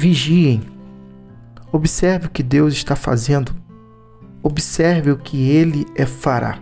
Vigiem. 0.00 0.62
Observe 1.70 2.26
o 2.26 2.30
que 2.30 2.42
Deus 2.42 2.72
está 2.72 2.96
fazendo. 2.96 3.54
Observe 4.42 5.10
o 5.10 5.18
que 5.18 5.50
ele 5.50 5.84
é 5.94 6.06
fará. 6.06 6.58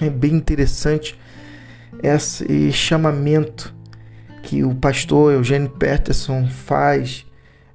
É 0.00 0.10
bem 0.10 0.34
interessante 0.34 1.16
esse 2.02 2.72
chamamento 2.72 3.72
que 4.42 4.64
o 4.64 4.74
pastor 4.74 5.34
Eugênio 5.34 5.70
Peterson 5.70 6.48
faz 6.48 7.24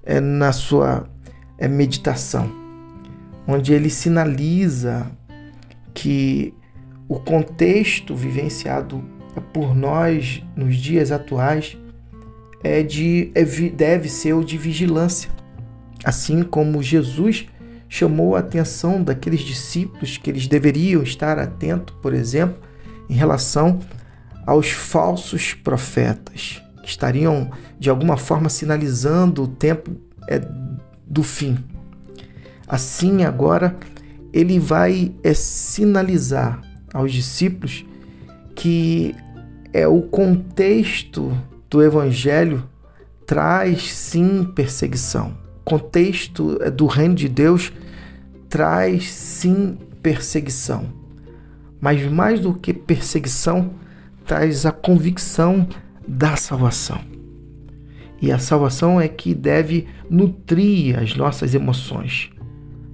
é, 0.03 0.19
na 0.19 0.51
sua 0.51 1.09
é, 1.57 1.65
meditação, 1.65 2.51
onde 3.47 3.71
ele 3.71 3.89
sinaliza 3.89 5.09
que 5.93 6.53
o 7.07 7.17
contexto 7.17 8.13
vivenciado 8.13 9.01
por 9.53 9.73
nós 9.73 10.43
nos 10.57 10.75
dias 10.75 11.09
atuais 11.09 11.77
é 12.63 12.83
de, 12.83 13.31
é, 13.35 13.43
deve 13.43 14.09
ser 14.09 14.33
o 14.33 14.43
de 14.43 14.57
vigilância. 14.57 15.29
Assim 16.03 16.43
como 16.43 16.81
Jesus 16.83 17.47
chamou 17.87 18.35
a 18.35 18.39
atenção 18.39 19.03
daqueles 19.03 19.41
discípulos 19.41 20.17
que 20.17 20.29
eles 20.29 20.47
deveriam 20.47 21.01
estar 21.01 21.39
atentos, 21.39 21.95
por 22.01 22.13
exemplo, 22.13 22.57
em 23.09 23.13
relação 23.13 23.79
aos 24.45 24.69
falsos 24.69 25.53
profetas, 25.53 26.61
que 26.81 26.89
estariam 26.89 27.49
de 27.79 27.89
alguma 27.89 28.17
forma 28.17 28.49
sinalizando 28.49 29.43
o 29.43 29.47
tempo 29.47 29.91
é, 30.27 30.41
do 31.05 31.23
fim. 31.23 31.57
Assim, 32.67 33.23
agora, 33.23 33.75
ele 34.31 34.59
vai 34.59 35.11
é, 35.23 35.33
sinalizar 35.33 36.61
aos 36.93 37.11
discípulos 37.11 37.85
que 38.55 39.15
é 39.73 39.87
o 39.87 40.01
contexto 40.01 41.35
do 41.69 41.83
evangelho 41.83 42.63
traz 43.25 43.91
sim 43.93 44.43
perseguição. 44.43 45.37
O 45.61 45.63
contexto 45.63 46.57
é, 46.61 46.71
do 46.71 46.87
reino 46.87 47.13
de 47.13 47.29
Deus 47.29 47.71
traz 48.49 49.11
sim 49.11 49.77
perseguição. 50.01 50.91
Mas 51.79 52.03
mais 52.11 52.39
do 52.39 52.53
que 52.53 52.73
perseguição, 52.73 53.75
traz 54.25 54.65
a 54.65 54.71
convicção 54.71 55.67
da 56.07 56.35
salvação. 56.35 56.99
E 58.21 58.31
a 58.31 58.39
salvação 58.39 58.99
é 58.99 59.07
que 59.07 59.33
deve 59.33 59.87
nutrir 60.09 60.99
as 60.99 61.15
nossas 61.15 61.53
emoções, 61.53 62.31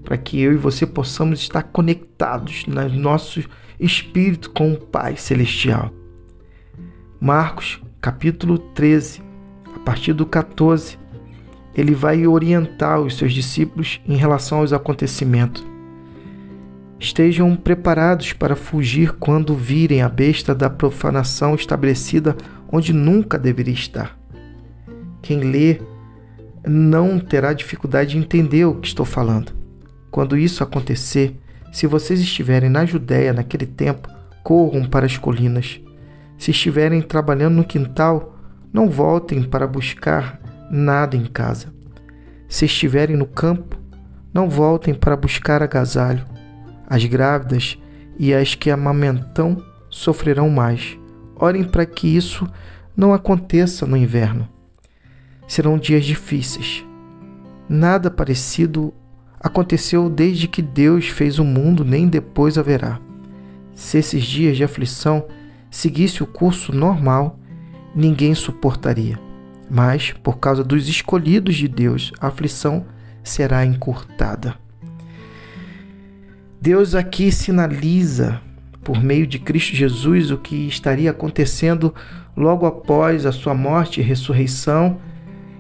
para 0.03 0.17
que 0.17 0.39
eu 0.39 0.53
e 0.53 0.57
você 0.57 0.85
possamos 0.85 1.39
estar 1.39 1.63
conectados 1.63 2.65
no 2.67 2.87
nosso 2.89 3.43
espírito 3.79 4.51
com 4.51 4.73
o 4.73 4.77
Pai 4.77 5.15
Celestial. 5.17 5.91
Marcos, 7.19 7.81
capítulo 8.05 8.59
13, 8.59 9.19
a 9.75 9.79
partir 9.79 10.13
do 10.13 10.27
14, 10.27 10.95
ele 11.73 11.95
vai 11.95 12.27
orientar 12.27 13.01
os 13.01 13.17
seus 13.17 13.33
discípulos 13.33 13.99
em 14.07 14.15
relação 14.15 14.59
aos 14.59 14.71
acontecimentos. 14.71 15.65
Estejam 16.99 17.55
preparados 17.55 18.31
para 18.31 18.55
fugir 18.55 19.13
quando 19.13 19.55
virem 19.55 20.03
a 20.03 20.07
besta 20.07 20.53
da 20.53 20.69
profanação 20.69 21.55
estabelecida 21.55 22.37
onde 22.71 22.93
nunca 22.93 23.39
deveria 23.39 23.73
estar. 23.73 24.15
Quem 25.19 25.39
lê 25.39 25.79
não 26.63 27.17
terá 27.17 27.53
dificuldade 27.53 28.11
de 28.11 28.19
entender 28.19 28.65
o 28.65 28.75
que 28.75 28.87
estou 28.87 29.03
falando. 29.03 29.51
Quando 30.11 30.37
isso 30.37 30.63
acontecer, 30.63 31.39
se 31.73 31.87
vocês 31.87 32.19
estiverem 32.19 32.69
na 32.69 32.85
Judéia 32.85 33.33
naquele 33.33 33.65
tempo, 33.65 34.07
corram 34.43 34.85
para 34.85 35.07
as 35.07 35.17
colinas. 35.17 35.81
Se 36.37 36.51
estiverem 36.51 37.01
trabalhando 37.01 37.55
no 37.55 37.63
quintal, 37.63 38.35
não 38.71 38.89
voltem 38.89 39.43
para 39.43 39.67
buscar 39.67 40.39
nada 40.69 41.15
em 41.15 41.25
casa. 41.25 41.73
Se 42.47 42.65
estiverem 42.65 43.15
no 43.15 43.25
campo, 43.25 43.77
não 44.33 44.49
voltem 44.49 44.93
para 44.93 45.15
buscar 45.15 45.63
agasalho 45.63 46.25
as 46.87 47.03
grávidas 47.05 47.77
e 48.17 48.33
as 48.33 48.55
que 48.55 48.69
amamentam 48.69 49.63
sofrerão 49.89 50.49
mais. 50.49 50.97
Orem 51.35 51.63
para 51.63 51.85
que 51.85 52.07
isso 52.07 52.47
não 52.95 53.13
aconteça 53.13 53.85
no 53.85 53.97
inverno. 53.97 54.47
Serão 55.47 55.77
dias 55.77 56.05
difíceis. 56.05 56.85
Nada 57.67 58.09
parecido 58.09 58.93
aconteceu 59.39 60.09
desde 60.09 60.47
que 60.47 60.61
Deus 60.61 61.07
fez 61.07 61.39
o 61.39 61.43
mundo, 61.43 61.83
nem 61.83 62.07
depois 62.07 62.57
haverá. 62.57 62.99
Se 63.73 63.97
esses 63.97 64.23
dias 64.23 64.55
de 64.55 64.63
aflição 64.63 65.25
seguisse 65.75 66.23
o 66.23 66.25
curso 66.25 66.71
normal, 66.71 67.37
ninguém 67.93 68.33
suportaria. 68.33 69.19
Mas, 69.69 70.13
por 70.23 70.37
causa 70.37 70.63
dos 70.63 70.87
escolhidos 70.87 71.55
de 71.55 71.67
Deus, 71.67 72.13
a 72.21 72.27
aflição 72.27 72.85
será 73.21 73.65
encurtada. 73.65 74.55
Deus 76.61 76.95
aqui 76.95 77.29
sinaliza, 77.29 78.41
por 78.85 79.03
meio 79.03 79.27
de 79.27 79.37
Cristo 79.37 79.75
Jesus, 79.75 80.31
o 80.31 80.37
que 80.37 80.55
estaria 80.65 81.11
acontecendo 81.11 81.93
logo 82.37 82.65
após 82.65 83.25
a 83.25 83.33
sua 83.33 83.53
morte 83.53 83.99
e 83.99 84.03
ressurreição, 84.03 84.97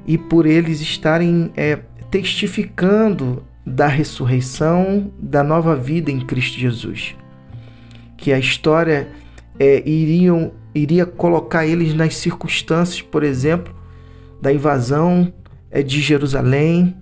e 0.07 0.17
por 0.17 0.45
eles 0.45 0.79
estarem 0.79 1.51
é, 1.57 1.75
testificando 2.09 3.43
da 3.65 3.87
ressurreição, 3.87 5.11
da 5.19 5.43
nova 5.43 5.75
vida 5.75 6.09
em 6.09 6.21
Cristo 6.21 6.57
Jesus. 6.57 7.15
Que 8.15 8.31
a 8.31 8.39
história 8.39 9.09
é, 9.59 9.87
iriam, 9.87 10.51
iria 10.73 11.05
colocar 11.05 11.65
eles 11.65 11.93
nas 11.93 12.15
circunstâncias, 12.15 13.01
por 13.01 13.23
exemplo, 13.23 13.73
da 14.41 14.51
invasão 14.51 15.33
é, 15.71 15.81
de 15.81 16.01
Jerusalém, 16.01 16.95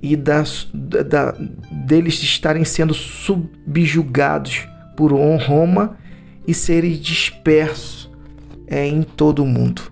e 0.00 0.14
das, 0.14 0.68
da, 0.72 1.32
deles 1.70 2.22
estarem 2.22 2.64
sendo 2.64 2.94
subjugados 2.94 4.68
por 4.96 5.12
Roma 5.12 5.96
e 6.46 6.54
serem 6.54 6.92
dispersos 6.92 8.10
é, 8.66 8.86
em 8.86 9.02
todo 9.02 9.42
o 9.42 9.46
mundo. 9.46 9.82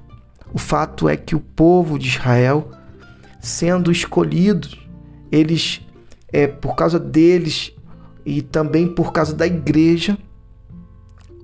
O 0.52 0.58
fato 0.58 1.08
é 1.08 1.16
que 1.16 1.34
o 1.34 1.40
povo 1.40 1.98
de 1.98 2.08
Israel, 2.08 2.70
sendo 3.40 3.90
escolhidos, 3.90 4.78
eles, 5.32 5.80
é, 6.32 6.46
por 6.46 6.76
causa 6.76 7.00
deles 7.00 7.72
e 8.24 8.40
também 8.40 8.86
por 8.86 9.12
causa 9.12 9.34
da 9.34 9.46
igreja, 9.46 10.16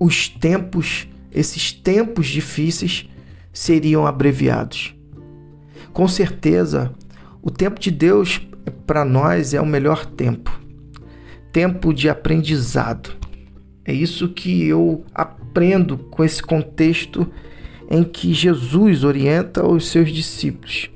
os 0.03 0.27
tempos, 0.27 1.07
esses 1.31 1.71
tempos 1.71 2.25
difíceis, 2.25 3.07
seriam 3.53 4.07
abreviados. 4.07 4.95
Com 5.93 6.07
certeza, 6.07 6.91
o 7.39 7.51
tempo 7.51 7.79
de 7.79 7.91
Deus 7.91 8.41
para 8.87 9.05
nós 9.05 9.53
é 9.53 9.61
o 9.61 9.65
melhor 9.65 10.03
tempo. 10.07 10.59
Tempo 11.53 11.93
de 11.93 12.09
aprendizado. 12.09 13.15
É 13.85 13.93
isso 13.93 14.29
que 14.29 14.63
eu 14.63 15.05
aprendo 15.13 15.99
com 15.99 16.23
esse 16.23 16.41
contexto 16.41 17.31
em 17.87 18.03
que 18.03 18.33
Jesus 18.33 19.03
orienta 19.03 19.63
os 19.63 19.87
seus 19.87 20.11
discípulos. 20.11 20.89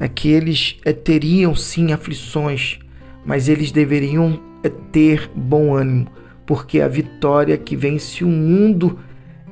É 0.00 0.08
que 0.08 0.30
eles 0.30 0.78
é, 0.86 0.94
teriam 0.94 1.54
sim 1.54 1.92
aflições, 1.92 2.78
mas 3.26 3.46
eles 3.46 3.70
deveriam 3.70 4.40
é, 4.62 4.70
ter 4.70 5.30
bom 5.34 5.76
ânimo, 5.76 6.08
porque 6.48 6.80
a 6.80 6.88
vitória 6.88 7.58
que 7.58 7.76
vence 7.76 8.24
o 8.24 8.26
mundo 8.26 8.98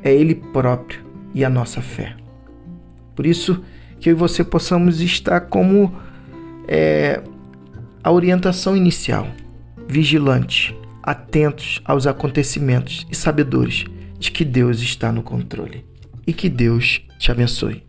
é 0.03 0.15
Ele 0.15 0.35
próprio 0.35 1.05
e 1.35 1.45
a 1.45 1.51
nossa 1.51 1.83
fé. 1.83 2.17
Por 3.15 3.27
isso 3.27 3.63
que 4.01 4.09
eu 4.09 4.13
e 4.13 4.17
você 4.17 4.43
possamos 4.43 5.03
estar 5.03 5.43
como 5.43 5.95
é, 6.67 7.23
a 8.03 8.11
orientação 8.11 8.75
inicial, 8.75 9.29
vigilantes, 9.87 10.75
atentos 11.03 11.83
aos 11.85 12.07
acontecimentos 12.07 13.07
e 13.11 13.15
sabedores 13.15 13.85
de 14.19 14.31
que 14.31 14.43
Deus 14.43 14.81
está 14.81 15.13
no 15.13 15.23
controle. 15.23 15.85
E 16.27 16.33
que 16.33 16.49
Deus 16.49 17.03
te 17.19 17.31
abençoe. 17.31 17.85